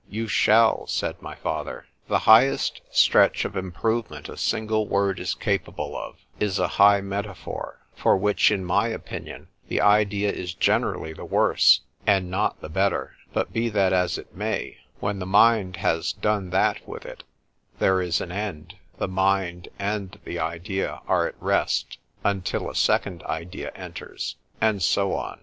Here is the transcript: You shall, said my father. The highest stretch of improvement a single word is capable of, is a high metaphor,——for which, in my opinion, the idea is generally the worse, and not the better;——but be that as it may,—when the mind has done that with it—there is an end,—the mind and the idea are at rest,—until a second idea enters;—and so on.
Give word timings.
You 0.09 0.27
shall, 0.27 0.87
said 0.87 1.21
my 1.21 1.35
father. 1.35 1.85
The 2.07 2.17
highest 2.25 2.81
stretch 2.89 3.45
of 3.45 3.55
improvement 3.55 4.29
a 4.29 4.35
single 4.35 4.87
word 4.87 5.19
is 5.19 5.35
capable 5.35 5.95
of, 5.95 6.15
is 6.39 6.57
a 6.57 6.67
high 6.67 7.01
metaphor,——for 7.01 8.17
which, 8.17 8.49
in 8.49 8.65
my 8.65 8.87
opinion, 8.87 9.49
the 9.67 9.79
idea 9.79 10.31
is 10.31 10.55
generally 10.55 11.13
the 11.13 11.23
worse, 11.23 11.81
and 12.07 12.31
not 12.31 12.61
the 12.61 12.67
better;——but 12.67 13.53
be 13.53 13.69
that 13.69 13.93
as 13.93 14.17
it 14.17 14.35
may,—when 14.35 15.19
the 15.19 15.27
mind 15.27 15.75
has 15.75 16.13
done 16.13 16.49
that 16.49 16.87
with 16.87 17.05
it—there 17.05 18.01
is 18.01 18.19
an 18.21 18.31
end,—the 18.31 19.07
mind 19.07 19.67
and 19.77 20.19
the 20.25 20.39
idea 20.39 20.99
are 21.07 21.27
at 21.27 21.39
rest,—until 21.39 22.67
a 22.67 22.73
second 22.75 23.21
idea 23.25 23.71
enters;—and 23.75 24.81
so 24.81 25.13
on. 25.13 25.39